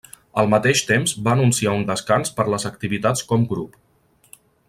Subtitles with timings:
[0.43, 3.77] Al mateix temps va anunciar un descans per les activitats com grup.